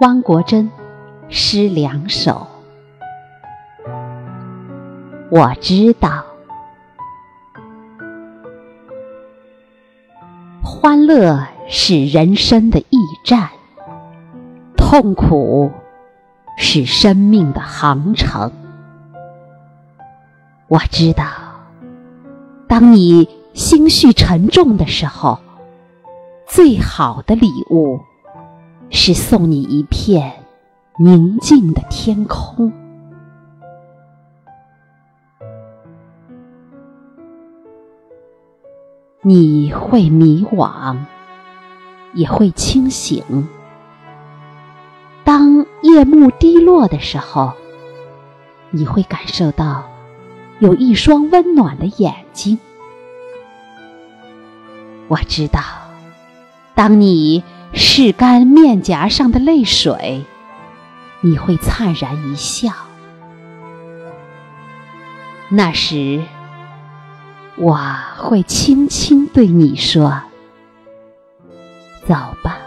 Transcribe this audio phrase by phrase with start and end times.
[0.00, 0.70] 汪国真
[1.28, 2.46] 诗两首。
[5.30, 6.24] 我知道，
[10.62, 13.50] 欢乐是人生的驿站，
[14.74, 15.70] 痛苦
[16.56, 18.50] 是生命的航程。
[20.68, 21.26] 我知道，
[22.66, 25.38] 当你心绪沉重的时候，
[26.48, 28.00] 最好的礼物。
[28.92, 30.44] 是送你一片
[30.98, 32.72] 宁静的天空。
[39.22, 40.96] 你会迷惘，
[42.14, 43.48] 也会清醒。
[45.24, 47.52] 当夜幕低落的时候，
[48.70, 49.84] 你会感受到
[50.58, 52.58] 有一双温暖的眼睛。
[55.06, 55.62] 我知道，
[56.74, 57.44] 当你。
[57.72, 60.24] 拭干面颊上的泪水，
[61.20, 62.70] 你会灿然一笑。
[65.48, 66.22] 那时，
[67.56, 67.78] 我
[68.16, 70.22] 会轻轻对你说
[72.06, 72.58] ：“走吧，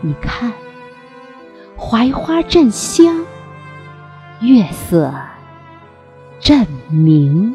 [0.00, 0.52] 你看，
[1.76, 3.24] 槐花正香，
[4.40, 5.12] 月色
[6.40, 7.54] 正明。”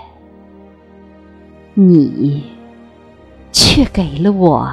[1.73, 2.43] 你
[3.51, 4.69] 却给了我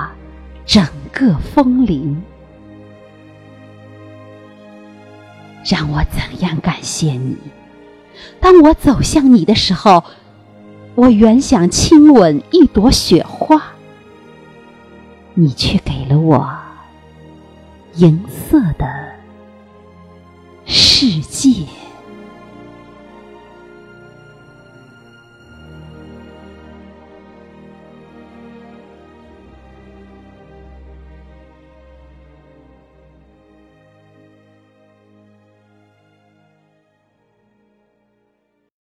[0.67, 2.21] 整个风铃，
[5.65, 7.37] 让我怎样感谢你？
[8.41, 10.03] 当我走向你的时候，
[10.97, 13.63] 我原想亲吻一朵雪花，
[15.35, 16.51] 你却给了我
[17.95, 18.98] 银色的。